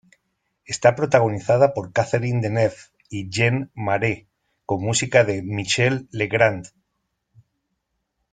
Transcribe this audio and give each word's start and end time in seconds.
Está 0.65 0.95
protagonizada 0.95 1.75
por 1.75 1.93
Catherine 1.93 2.41
Deneuve 2.41 2.75
y 3.11 3.29
Jean 3.29 3.69
Marais, 3.75 4.25
con 4.65 4.81
música 4.83 5.23
de 5.23 5.43
Michel 5.43 6.07
Legrand. 6.11 6.65